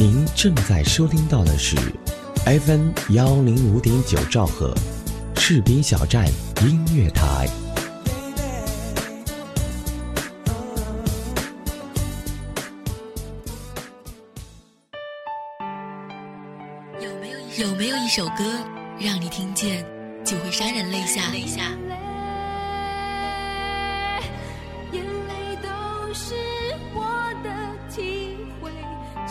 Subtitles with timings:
[0.00, 1.74] 您正在收听到的是
[2.44, 4.72] FM 幺零五点九兆赫，
[5.34, 6.24] 士兵小站
[6.62, 7.48] 音乐台。
[17.00, 18.44] 有没有有没有一首歌，
[19.00, 19.84] 让你听见
[20.24, 20.88] 就会潸然？
[20.92, 21.72] 泪下。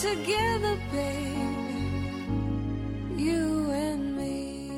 [0.00, 1.76] Together, baby,
[3.18, 4.70] you and me.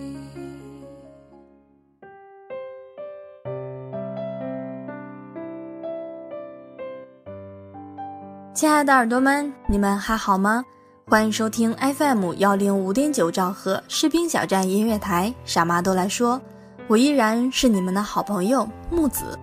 [8.52, 10.64] 亲爱的耳朵们，你们还好吗？
[11.06, 16.40] 欢迎收听 FM 幺零五点九兆赫士兵小站音乐台，傻妈都来说，
[16.88, 19.38] 我依然是你们的好朋友木子。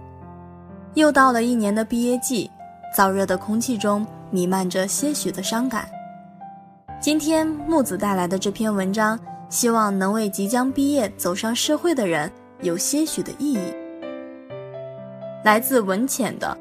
[0.96, 2.52] 又到了一年的毕业季，
[2.96, 4.06] 燥热的空气中。
[4.32, 5.90] 弥漫着些许的伤感。
[7.02, 12.32] 今天木子带来的这篇文章，希望能为即将毕业走上社会的人
[12.62, 13.74] 有些许的意义。
[15.44, 16.56] 来自文浅的，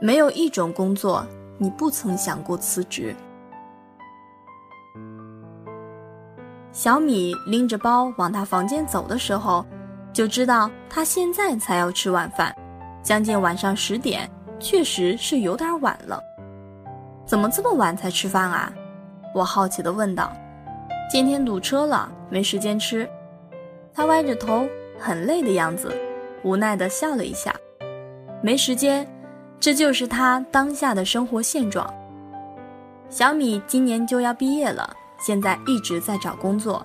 [0.00, 1.26] 没有一种工作
[1.58, 3.14] 你不曾想过辞职。
[6.72, 9.66] 小米拎着包往他房间走的时候，
[10.14, 12.56] 就知道他现在才要吃晚饭，
[13.02, 14.26] 将近晚上十点，
[14.62, 16.22] 确实是有点晚了。
[17.26, 18.72] 怎么这么晚才吃饭啊？
[19.34, 20.32] 我好奇地问道。
[21.10, 23.08] 今天堵车了，没时间吃。
[23.92, 24.66] 他歪着头，
[24.98, 25.94] 很累的样子，
[26.42, 27.54] 无奈地笑了一下。
[28.40, 29.06] 没时间，
[29.60, 31.92] 这就是他当下的生活现状。
[33.10, 36.82] 小米今年就要毕业了，现在一直在找工作，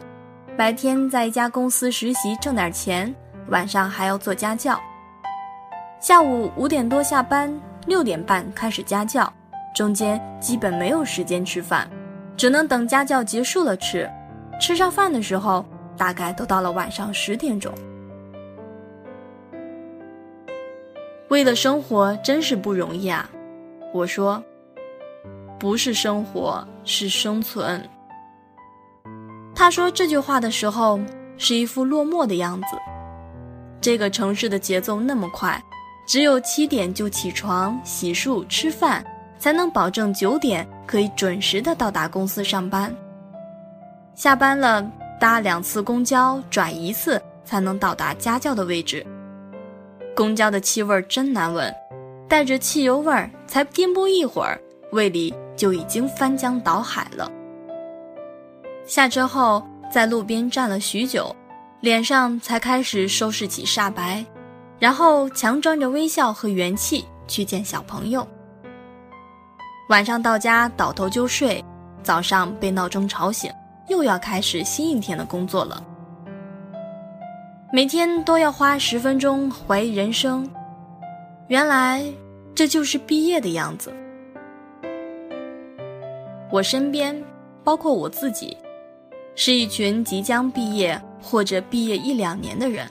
[0.57, 3.13] 白天在一家公司实习挣点钱，
[3.47, 4.77] 晚上还要做家教。
[5.99, 7.51] 下午五点多下班，
[7.87, 9.31] 六点半开始家教。
[9.75, 11.89] 中间基本没有时间吃饭，
[12.35, 14.09] 只能等家教结束了吃。
[14.59, 15.65] 吃上饭的时候，
[15.97, 17.73] 大概都到了晚上十点钟。
[21.29, 23.27] 为了生活，真是不容易啊！
[23.91, 24.41] 我说，
[25.59, 27.83] 不是生活，是生存。
[29.55, 30.99] 他说这句话的时候，
[31.37, 32.67] 是一副落寞的样子。
[33.81, 35.61] 这个城市的节奏那么快，
[36.07, 39.05] 只有七点就起床、洗漱、吃饭。
[39.39, 42.91] 才能保证九点可以准时的到达公司上班。
[44.15, 44.83] 下班了
[45.19, 49.05] 搭两次公交，转一次才能到达家教的位置。
[50.15, 51.71] 公交的气味真难闻，
[52.27, 54.59] 带着汽油味儿，才颠簸一会儿，
[54.91, 57.31] 胃里就已经翻江倒海了。
[58.87, 61.35] 下车后在路边站了许久，
[61.81, 64.25] 脸上才开始收拾起煞白，
[64.79, 68.27] 然后强装着微笑和元气去见小朋友。
[69.89, 71.63] 晚上到家倒头就睡，
[72.03, 73.51] 早上被闹钟吵醒，
[73.87, 75.83] 又要开始新一天的工作了。
[77.71, 80.49] 每天都要花十分钟怀疑人生，
[81.47, 82.03] 原来
[82.53, 83.93] 这就是毕业的样子。
[86.49, 87.21] 我身边，
[87.63, 88.55] 包括我自己，
[89.35, 92.89] 是一群即将毕业或者毕业一两年的人，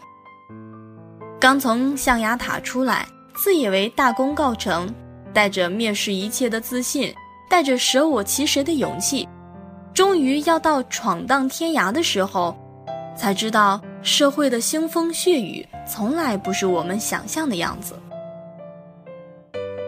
[1.47, 4.93] 刚从象牙塔出来，自以为大功告成。
[5.33, 7.15] 带着蔑视一切的自信，
[7.49, 9.29] 带着舍我其谁的勇气，
[9.95, 12.53] 终于要到闯荡天涯的时候，
[13.17, 17.95] 才知道社会的腥风血雨从来不是我们想象的样子。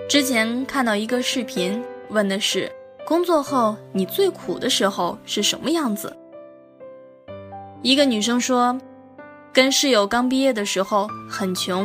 [0.09, 2.71] 之前看到一个视频，问的是
[3.05, 6.17] 工作后你最苦的时候是什么样子？
[7.83, 8.79] 一个女生说，
[9.59, 11.85] 跟室友刚毕业的时候很穷，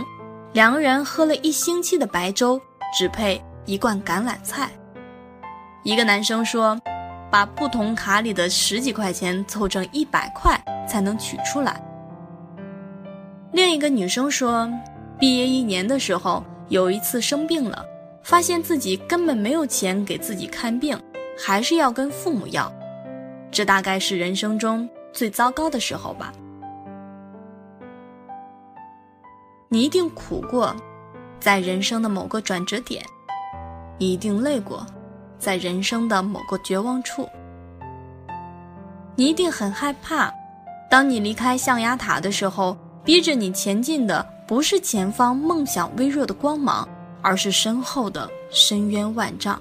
[0.54, 2.62] 两个人喝了一星期的白粥，
[2.96, 3.44] 只配。
[3.66, 4.70] 一罐橄榄菜。
[5.84, 6.80] 一个男生说
[7.32, 10.56] ：“把不同卡里的十几块钱凑成一百块
[10.88, 11.84] 才能取出来。”
[13.54, 14.72] 另一个女生说
[15.18, 17.84] ：“毕业一年的时候，有一次生病了，
[18.22, 20.96] 发现自己根本没有钱给自己看病，
[21.36, 22.72] 还是要跟父母要。
[23.50, 26.32] 这大概是人生中最糟糕的时候吧。
[29.74, 30.72] 你一定苦过，
[31.40, 33.04] 在人生的某个转折点。”
[33.98, 34.86] 你一定累过，
[35.40, 37.28] 在人生的某个绝望处。
[39.16, 40.32] 你一定很害怕，
[40.92, 46.88] 当你离开象牙塔的时候，逼着你前进的不是前方梦想微弱的光芒，
[47.24, 49.60] 而是身后的深渊万丈。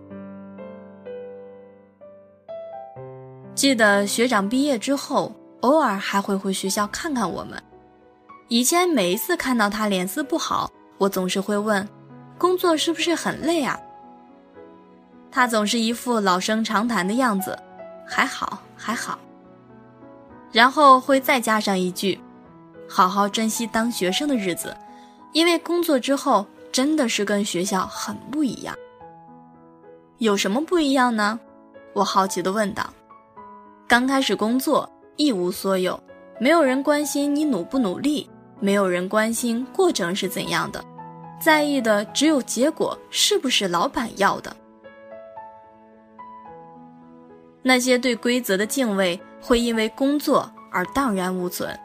[3.54, 7.62] 记得学长毕业之后，偶尔还会回学校看看我们。
[8.52, 11.88] 以前每一次看到他脸色不好，我总是会问
[12.36, 13.80] ：“工作是不是很累啊？”
[15.32, 17.58] 他总是一副老生常谈的样子
[18.06, 19.18] ：“还好，还好。”
[20.52, 22.20] 然后会再加上一句
[22.86, 24.76] ：“好好珍惜当学生的日子，
[25.32, 28.76] 因为工作之后真的是跟学校很不一样。”
[30.20, 31.40] 有什么不一样呢？
[31.94, 32.92] 我好奇地问道。
[33.88, 35.98] 刚开始工作一无所有，
[36.38, 38.28] 没有人关心你努不努力，
[38.62, 40.82] 没有人关心过程是怎样的，
[41.40, 44.56] 在意的只有结果是不是老板要的。
[47.60, 51.76] 那些对规则的敬畏会因为工作而荡然无存，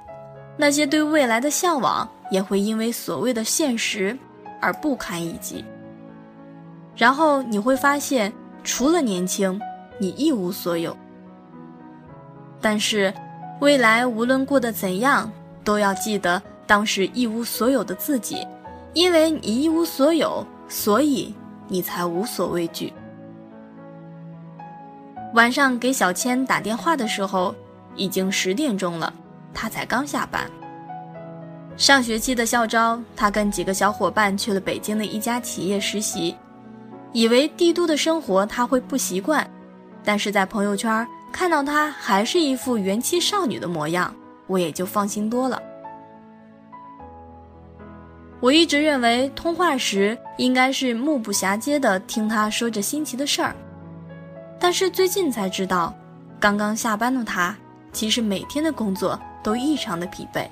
[0.56, 4.16] 那些对未来的向往也会因为所谓的现实
[4.62, 5.66] 而不堪一击。
[6.96, 8.32] 然后你会发现，
[8.64, 9.60] 除了年轻，
[10.00, 10.96] 你一无所有。
[12.62, 13.12] 但是，
[13.62, 15.32] 未来无论过得怎样，
[15.64, 18.46] 都要记得当时一无所有的自己，
[18.94, 21.34] 因为你一无所有，所以
[21.68, 22.94] 你才无所畏惧。
[25.34, 27.56] 晚上给小千打电话的时候，
[27.96, 29.12] 已经十点钟了，
[29.54, 30.50] 他才刚下班。
[31.78, 36.36] 上学期的校招，他跟几个小伙伴去了北京的一家企业实习，
[37.14, 39.50] 以为帝都的生活他会不习惯，
[40.04, 41.08] 但是在朋友圈。
[41.30, 44.12] 看到她还是一副元气少女的模样，
[44.48, 45.62] 我也就放心多了。
[48.40, 53.56] 我一直认为通话时应该是目不暇接的听他说着新奇的事儿，
[54.60, 55.94] 但是最近才知道，
[56.40, 57.56] 刚刚下班的他
[57.92, 60.48] 其实每天的工作都异常的疲惫，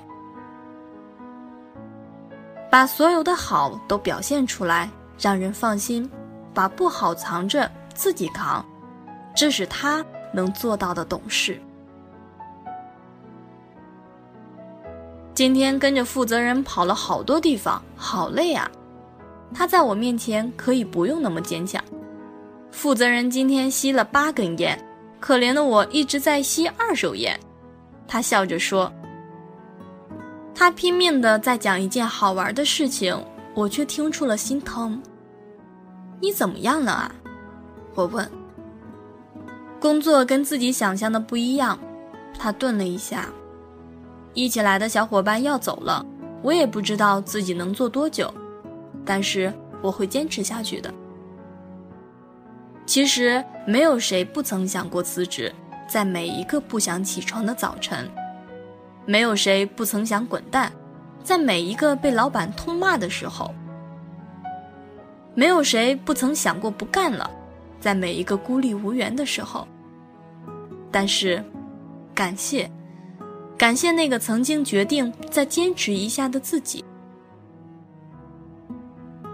[2.70, 6.08] 把所有的好都表现出来，让人放心；
[6.52, 8.64] 把不好藏着自己扛，
[9.34, 10.04] 这是他。
[10.32, 11.58] 能做到的懂事。
[15.36, 18.70] 今天跟着负责人跑了好多地方，好累啊！
[19.52, 21.84] 他在我面前可以不用那么坚强。
[22.70, 24.82] 负责人今天吸了八根烟，
[25.20, 27.38] 可怜的我一直在吸二手烟。
[28.08, 28.90] 他笑着说
[30.56, 33.14] ：“他拼命的在讲一件好玩的事情，
[33.54, 34.98] 我却听出了心疼。
[36.18, 37.14] 你怎么样了啊？”
[37.94, 38.26] 我问。
[39.78, 41.78] 工作跟自己想象的不一样，
[42.38, 43.28] 他顿了一下。
[44.36, 46.04] 一起来的小伙伴要走了，
[46.42, 48.32] 我也不知道自己能做多久，
[49.02, 49.50] 但是
[49.80, 50.92] 我会坚持下去的。
[52.84, 55.50] 其实没有谁不曾想过辞职，
[55.88, 58.06] 在每一个不想起床的早晨，
[59.06, 60.70] 没有谁不曾想滚蛋，
[61.24, 63.54] 在每一个被老板痛骂的时候，
[65.34, 67.30] 没有谁不曾想过不干了，
[67.80, 69.66] 在每一个孤立无援的时候。
[70.92, 71.42] 但是，
[72.14, 72.70] 感谢，
[73.58, 76.84] 感谢那个曾经决定再坚持一下的自己。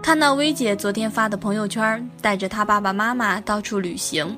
[0.01, 4.37] 看到薇姐昨天发的朋友圈，带着她爸爸妈妈到处旅行，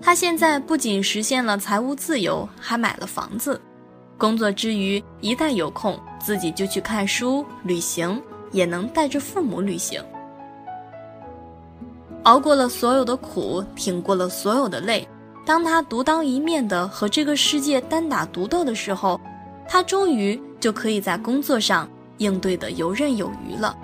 [0.00, 3.60] 她现在不仅实现了财务自由，还买了房子。
[4.16, 8.20] 工作之余，一旦有空，自己就去看书、旅行，
[8.50, 10.02] 也能带着父母旅行。
[12.24, 15.06] 熬过了所有的苦，挺过了所有的累。
[15.48, 19.18] 当他独当一面的和这个世界单打独斗的时候，
[19.66, 21.88] 他终于就可以在工作上
[22.18, 23.74] 应对的游刃有余了。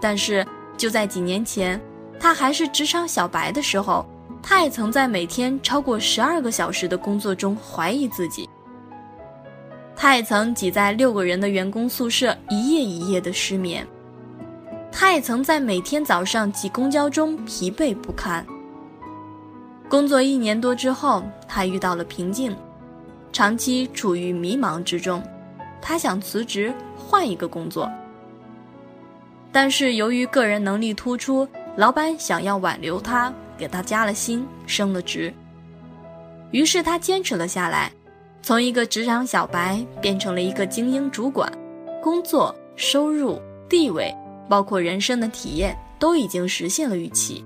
[0.00, 0.44] 但是
[0.76, 1.80] 就在几年前，
[2.18, 4.04] 他还是职场小白的时候，
[4.42, 8.50] 他也曾在每天超过十二个小时的工作中怀疑自己。
[9.94, 13.86] 他也曾挤在六个人的员工宿舍一夜一夜的失眠。
[14.90, 18.44] 他也曾在每天早上挤公交中疲惫不堪。
[19.90, 22.56] 工作一年多之后，他遇到了瓶颈，
[23.32, 25.20] 长期处于迷茫之中。
[25.82, 27.90] 他想辞职换一个工作，
[29.50, 35.34] 但是由于个人能力突出，老板想要挽留他，给他加了薪，升了职。
[36.52, 37.90] 于是他坚持了下来，
[38.42, 41.52] 从一个职场小白变成了一个精英主管，
[42.00, 44.14] 工作、收入、地位，
[44.48, 47.44] 包括人生的体验，都已经实现了预期。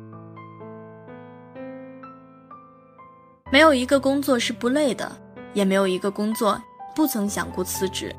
[3.55, 5.09] 没有一个工作是不累的，
[5.53, 6.61] 也没有一个工作
[6.93, 8.13] 不曾想过辞职。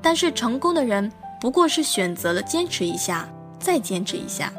[0.00, 3.28] 但是成功的人不过是选择了坚持一下，
[3.58, 4.50] 再坚持一下。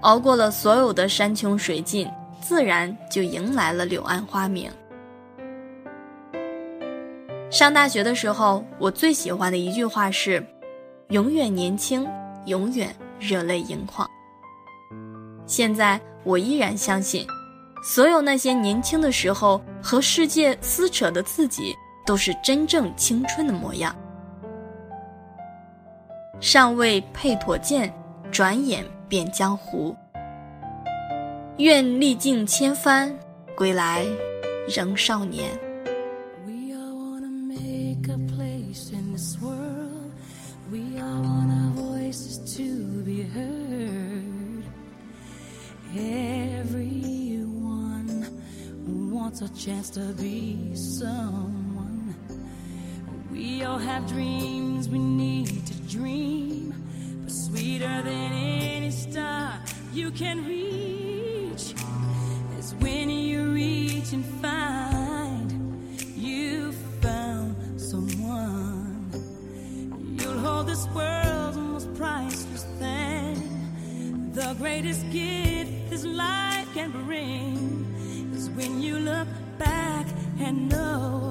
[0.00, 2.10] 熬过了所有的山穷水尽，
[2.40, 4.72] 自然就迎来了柳暗花明。
[7.50, 10.42] 上大学的时候，我最喜欢的一句话是
[11.12, 12.08] ：“永远年轻，
[12.46, 14.08] 永远热泪盈眶。”
[15.46, 17.26] 现在我依然相信，
[17.82, 21.74] 所有那些年轻的时候和世界撕扯的自己，
[22.06, 23.94] 都是真正青春的模样。
[26.40, 27.92] 尚未配妥剑，
[28.30, 29.96] 转眼变江湖。
[31.58, 33.12] 愿历尽千帆，
[33.56, 34.06] 归来
[34.68, 35.50] 仍少年。
[49.64, 52.16] Chance to be someone.
[53.30, 56.74] We all have dreams we need to dream,
[57.22, 59.60] but sweeter than any star
[59.92, 61.74] you can reach
[62.58, 69.12] is when you reach and find you found someone.
[70.18, 77.51] You'll hold this world's most priceless thing, the greatest gift this life can bring
[80.42, 81.21] and know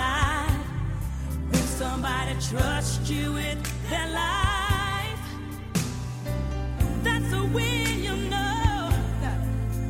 [0.00, 5.24] you're when somebody trusts you with their life,
[7.02, 8.90] that's when you know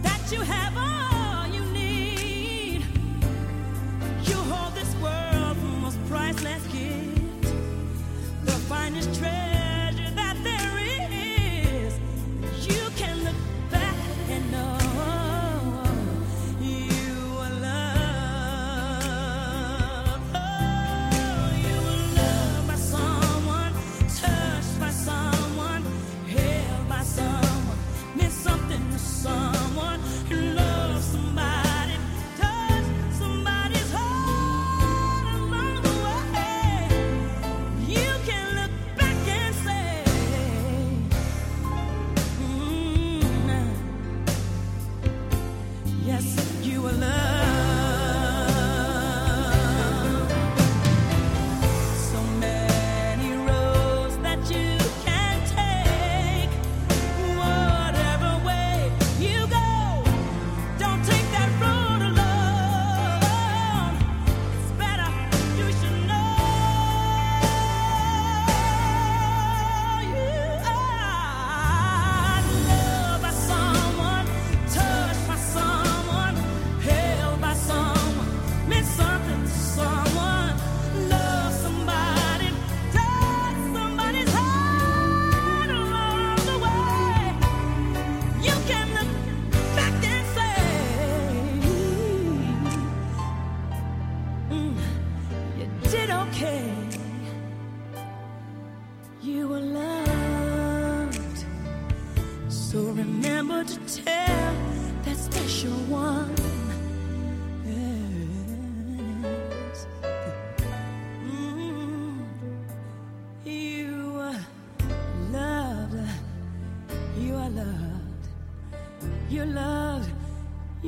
[0.02, 0.70] that you have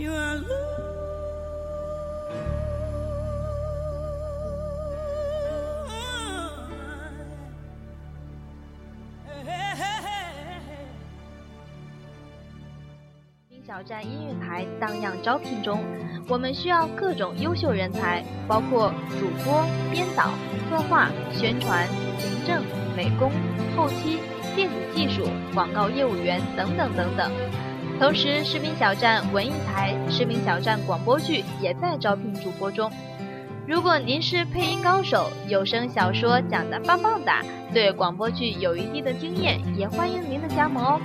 [0.02, 0.49] You are loved.
[9.25, 10.82] Hey, hey, hey, hey, hey.
[13.49, 15.85] 冰小站音乐台当样招聘中，
[16.28, 20.30] 我们需要各种优秀人才，包括主播、编导、
[20.68, 21.87] 策划、宣传、
[22.18, 22.64] 行政、
[22.97, 23.30] 美工、
[23.76, 24.18] 后期、
[24.56, 27.30] 电子技术、广告业务员等等等等。
[28.02, 32.90] 同时，士兵小站文艺台、士兵小站广播剧也在招聘主播中。
[33.64, 41.00] 如果您是配音高手，有声小说讲的棒棒哒，对广播剧有一定的经验，也欢迎您的加盟哦。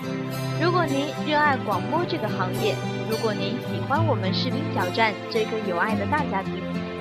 [0.59, 2.73] 如果您热爱广播这个行业，
[3.07, 6.53] 如果您喜欢我们视频小站这个有爱的大家庭，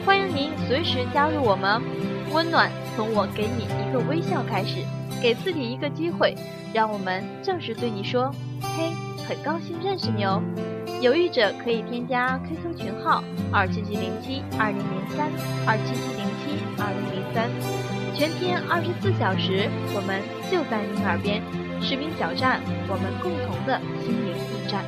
[0.04, 1.80] 欢迎您随时加入我们。
[2.34, 4.84] 温暖从我给你一个微笑开始，
[5.22, 6.34] 给自己一个机会，
[6.74, 8.92] 让我们正式对你说：嘿，
[9.28, 10.42] 很高兴认识你哦。
[11.00, 15.30] 有意者可以添加 QQ 群号二七七零七二零零三
[15.66, 17.50] 二七七零七二零零三，
[18.14, 21.42] 全天二十四小时，我们就在您耳边。
[21.82, 24.82] 士兵小站，我们共同的心灵驿站。